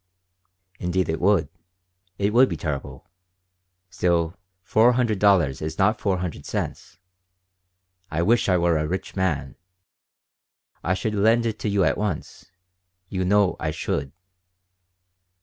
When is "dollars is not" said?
5.19-6.01